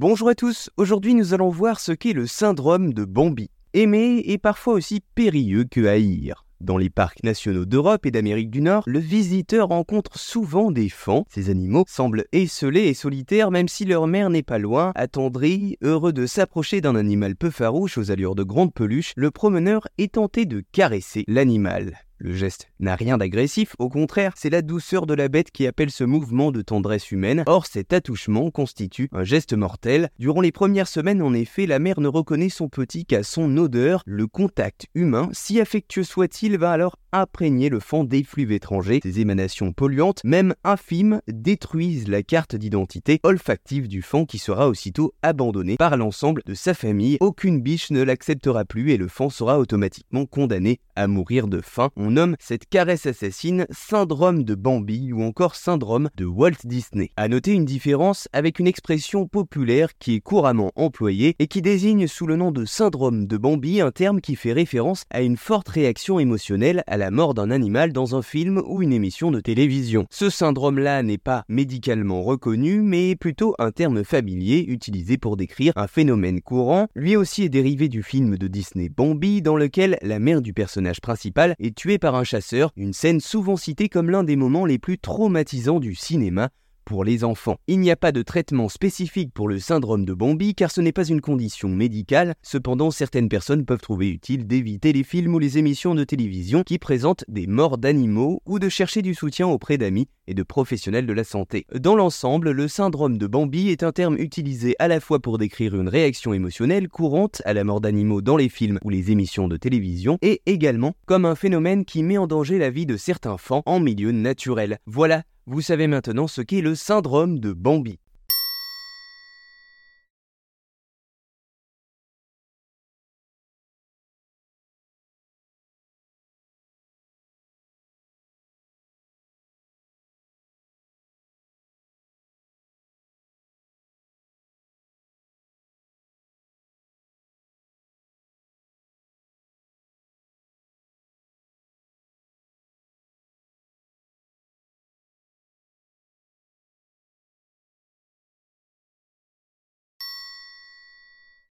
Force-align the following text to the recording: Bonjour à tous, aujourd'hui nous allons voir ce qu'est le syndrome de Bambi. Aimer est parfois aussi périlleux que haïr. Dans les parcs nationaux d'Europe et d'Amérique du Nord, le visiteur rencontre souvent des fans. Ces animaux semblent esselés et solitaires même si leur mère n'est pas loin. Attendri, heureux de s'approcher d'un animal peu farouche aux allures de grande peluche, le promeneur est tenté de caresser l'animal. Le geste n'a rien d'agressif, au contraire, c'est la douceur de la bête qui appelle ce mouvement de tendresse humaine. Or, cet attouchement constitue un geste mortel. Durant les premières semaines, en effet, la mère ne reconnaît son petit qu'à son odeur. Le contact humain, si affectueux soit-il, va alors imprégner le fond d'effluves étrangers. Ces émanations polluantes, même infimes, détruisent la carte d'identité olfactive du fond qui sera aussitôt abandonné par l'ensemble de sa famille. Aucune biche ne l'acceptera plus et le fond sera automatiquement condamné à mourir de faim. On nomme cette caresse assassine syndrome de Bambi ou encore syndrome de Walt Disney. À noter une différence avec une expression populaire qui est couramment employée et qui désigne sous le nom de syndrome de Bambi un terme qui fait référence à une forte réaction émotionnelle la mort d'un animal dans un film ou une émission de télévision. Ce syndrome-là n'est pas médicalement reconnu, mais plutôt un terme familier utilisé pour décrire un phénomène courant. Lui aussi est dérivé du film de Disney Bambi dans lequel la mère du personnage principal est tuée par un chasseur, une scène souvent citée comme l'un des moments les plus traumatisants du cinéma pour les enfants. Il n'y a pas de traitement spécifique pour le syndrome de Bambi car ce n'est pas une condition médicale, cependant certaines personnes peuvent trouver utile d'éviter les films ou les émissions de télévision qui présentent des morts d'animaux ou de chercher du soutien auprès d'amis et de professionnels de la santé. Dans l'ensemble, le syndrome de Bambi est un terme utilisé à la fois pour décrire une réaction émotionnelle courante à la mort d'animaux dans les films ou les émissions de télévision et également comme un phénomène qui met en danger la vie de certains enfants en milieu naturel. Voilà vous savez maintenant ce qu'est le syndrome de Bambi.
Bonjour 0.00 0.28
à 0.28 0.36
tous, 0.36 0.70
aujourd'hui 0.76 1.12
nous 1.12 1.34
allons 1.34 1.48
voir 1.48 1.80
ce 1.80 1.90
qu'est 1.90 2.12
le 2.12 2.28
syndrome 2.28 2.94
de 2.94 3.04
Bambi. 3.04 3.50
Aimer 3.74 4.22
est 4.26 4.38
parfois 4.38 4.74
aussi 4.74 5.00
périlleux 5.16 5.64
que 5.64 5.86
haïr. 5.86 6.44
Dans 6.60 6.76
les 6.76 6.88
parcs 6.88 7.24
nationaux 7.24 7.64
d'Europe 7.64 8.06
et 8.06 8.12
d'Amérique 8.12 8.48
du 8.48 8.60
Nord, 8.60 8.84
le 8.86 9.00
visiteur 9.00 9.70
rencontre 9.70 10.16
souvent 10.16 10.70
des 10.70 10.88
fans. 10.88 11.24
Ces 11.28 11.50
animaux 11.50 11.82
semblent 11.88 12.26
esselés 12.30 12.86
et 12.86 12.94
solitaires 12.94 13.50
même 13.50 13.66
si 13.66 13.86
leur 13.86 14.06
mère 14.06 14.30
n'est 14.30 14.44
pas 14.44 14.58
loin. 14.58 14.92
Attendri, 14.94 15.76
heureux 15.82 16.12
de 16.12 16.26
s'approcher 16.26 16.80
d'un 16.80 16.94
animal 16.94 17.34
peu 17.34 17.50
farouche 17.50 17.98
aux 17.98 18.12
allures 18.12 18.36
de 18.36 18.44
grande 18.44 18.72
peluche, 18.72 19.12
le 19.16 19.32
promeneur 19.32 19.88
est 19.98 20.14
tenté 20.14 20.46
de 20.46 20.62
caresser 20.70 21.24
l'animal. 21.26 21.98
Le 22.20 22.34
geste 22.34 22.72
n'a 22.80 22.96
rien 22.96 23.16
d'agressif, 23.16 23.76
au 23.78 23.88
contraire, 23.88 24.32
c'est 24.34 24.50
la 24.50 24.60
douceur 24.60 25.06
de 25.06 25.14
la 25.14 25.28
bête 25.28 25.52
qui 25.52 25.68
appelle 25.68 25.92
ce 25.92 26.02
mouvement 26.02 26.50
de 26.50 26.62
tendresse 26.62 27.12
humaine. 27.12 27.44
Or, 27.46 27.66
cet 27.66 27.92
attouchement 27.92 28.50
constitue 28.50 29.08
un 29.12 29.22
geste 29.22 29.52
mortel. 29.52 30.10
Durant 30.18 30.40
les 30.40 30.50
premières 30.50 30.88
semaines, 30.88 31.22
en 31.22 31.32
effet, 31.32 31.66
la 31.66 31.78
mère 31.78 32.00
ne 32.00 32.08
reconnaît 32.08 32.48
son 32.48 32.68
petit 32.68 33.04
qu'à 33.04 33.22
son 33.22 33.56
odeur. 33.56 34.02
Le 34.04 34.26
contact 34.26 34.88
humain, 34.94 35.28
si 35.32 35.60
affectueux 35.60 36.02
soit-il, 36.02 36.58
va 36.58 36.72
alors 36.72 36.96
imprégner 37.12 37.68
le 37.68 37.80
fond 37.80 38.04
d'effluves 38.04 38.52
étrangers. 38.52 39.00
Ces 39.02 39.20
émanations 39.20 39.72
polluantes, 39.72 40.22
même 40.24 40.54
infimes, 40.64 41.20
détruisent 41.28 42.08
la 42.08 42.22
carte 42.22 42.56
d'identité 42.56 43.20
olfactive 43.22 43.88
du 43.88 44.02
fond 44.02 44.24
qui 44.24 44.38
sera 44.38 44.68
aussitôt 44.68 45.12
abandonné 45.22 45.76
par 45.76 45.96
l'ensemble 45.96 46.42
de 46.46 46.54
sa 46.54 46.74
famille. 46.74 47.16
Aucune 47.20 47.60
biche 47.60 47.90
ne 47.90 48.02
l'acceptera 48.02 48.64
plus 48.64 48.92
et 48.92 48.96
le 48.96 49.08
fond 49.08 49.30
sera 49.30 49.58
automatiquement 49.58 50.26
condamné 50.26 50.80
à 50.96 51.06
mourir 51.06 51.46
de 51.46 51.60
faim. 51.60 51.90
On 51.96 52.10
nomme 52.10 52.36
cette 52.38 52.68
caresse 52.68 53.06
assassine 53.06 53.66
syndrome 53.70 54.44
de 54.44 54.54
Bambi 54.54 55.12
ou 55.12 55.22
encore 55.22 55.54
syndrome 55.54 56.10
de 56.16 56.24
Walt 56.24 56.64
Disney. 56.64 57.10
À 57.16 57.28
noter 57.28 57.52
une 57.52 57.64
différence 57.64 58.28
avec 58.32 58.58
une 58.58 58.66
expression 58.66 59.26
populaire 59.26 59.96
qui 59.98 60.16
est 60.16 60.20
couramment 60.20 60.72
employée 60.76 61.36
et 61.38 61.46
qui 61.46 61.62
désigne 61.62 62.06
sous 62.06 62.26
le 62.26 62.36
nom 62.36 62.50
de 62.50 62.64
syndrome 62.64 63.26
de 63.26 63.36
Bambi 63.36 63.80
un 63.80 63.92
terme 63.92 64.20
qui 64.20 64.36
fait 64.36 64.52
référence 64.52 65.04
à 65.10 65.22
une 65.22 65.36
forte 65.36 65.68
réaction 65.68 66.18
émotionnelle 66.18 66.82
la 66.98 67.10
mort 67.10 67.32
d'un 67.32 67.50
animal 67.50 67.92
dans 67.92 68.16
un 68.16 68.22
film 68.22 68.60
ou 68.66 68.82
une 68.82 68.92
émission 68.92 69.30
de 69.30 69.40
télévision. 69.40 70.06
Ce 70.10 70.28
syndrome-là 70.28 71.02
n'est 71.02 71.16
pas 71.16 71.44
médicalement 71.48 72.22
reconnu, 72.22 72.82
mais 72.82 73.14
plutôt 73.16 73.54
un 73.58 73.70
terme 73.70 74.04
familier 74.04 74.64
utilisé 74.68 75.16
pour 75.16 75.36
décrire 75.36 75.72
un 75.76 75.86
phénomène 75.86 76.42
courant. 76.42 76.88
Lui 76.94 77.16
aussi 77.16 77.44
est 77.44 77.48
dérivé 77.48 77.88
du 77.88 78.02
film 78.02 78.36
de 78.36 78.48
Disney 78.48 78.88
Bambi 78.88 79.40
dans 79.40 79.56
lequel 79.56 79.96
la 80.02 80.18
mère 80.18 80.42
du 80.42 80.52
personnage 80.52 81.00
principal 81.00 81.54
est 81.60 81.76
tuée 81.76 81.98
par 81.98 82.16
un 82.16 82.24
chasseur, 82.24 82.72
une 82.76 82.92
scène 82.92 83.20
souvent 83.20 83.56
citée 83.56 83.88
comme 83.88 84.10
l'un 84.10 84.24
des 84.24 84.36
moments 84.36 84.66
les 84.66 84.78
plus 84.78 84.98
traumatisants 84.98 85.80
du 85.80 85.94
cinéma 85.94 86.50
pour 86.88 87.04
les 87.04 87.22
enfants. 87.22 87.58
Il 87.66 87.80
n'y 87.80 87.90
a 87.90 87.96
pas 87.96 88.12
de 88.12 88.22
traitement 88.22 88.70
spécifique 88.70 89.34
pour 89.34 89.46
le 89.46 89.58
syndrome 89.58 90.06
de 90.06 90.14
Bambi 90.14 90.54
car 90.54 90.70
ce 90.70 90.80
n'est 90.80 90.90
pas 90.90 91.04
une 91.04 91.20
condition 91.20 91.68
médicale, 91.68 92.34
cependant 92.42 92.90
certaines 92.90 93.28
personnes 93.28 93.66
peuvent 93.66 93.82
trouver 93.82 94.08
utile 94.08 94.46
d'éviter 94.46 94.94
les 94.94 95.04
films 95.04 95.34
ou 95.34 95.38
les 95.38 95.58
émissions 95.58 95.94
de 95.94 96.02
télévision 96.02 96.62
qui 96.62 96.78
présentent 96.78 97.26
des 97.28 97.46
morts 97.46 97.76
d'animaux 97.76 98.40
ou 98.46 98.58
de 98.58 98.70
chercher 98.70 99.02
du 99.02 99.14
soutien 99.14 99.46
auprès 99.46 99.76
d'amis 99.76 100.08
et 100.26 100.32
de 100.32 100.42
professionnels 100.42 101.06
de 101.06 101.12
la 101.12 101.24
santé. 101.24 101.66
Dans 101.78 101.94
l'ensemble, 101.94 102.52
le 102.52 102.68
syndrome 102.68 103.18
de 103.18 103.26
Bambi 103.26 103.68
est 103.68 103.82
un 103.82 103.92
terme 103.92 104.16
utilisé 104.16 104.74
à 104.78 104.88
la 104.88 105.00
fois 105.00 105.20
pour 105.20 105.36
décrire 105.36 105.78
une 105.78 105.90
réaction 105.90 106.32
émotionnelle 106.32 106.88
courante 106.88 107.42
à 107.44 107.52
la 107.52 107.64
mort 107.64 107.82
d'animaux 107.82 108.22
dans 108.22 108.38
les 108.38 108.48
films 108.48 108.78
ou 108.82 108.88
les 108.88 109.10
émissions 109.10 109.46
de 109.46 109.58
télévision 109.58 110.16
et 110.22 110.40
également 110.46 110.94
comme 111.04 111.26
un 111.26 111.34
phénomène 111.34 111.84
qui 111.84 112.02
met 112.02 112.16
en 112.16 112.26
danger 112.26 112.56
la 112.56 112.70
vie 112.70 112.86
de 112.86 112.96
certains 112.96 113.32
enfants 113.32 113.62
en 113.66 113.78
milieu 113.78 114.10
naturel. 114.10 114.78
Voilà 114.86 115.24
vous 115.50 115.62
savez 115.62 115.86
maintenant 115.86 116.26
ce 116.26 116.42
qu'est 116.42 116.60
le 116.60 116.74
syndrome 116.74 117.38
de 117.38 117.54
Bambi. 117.54 117.98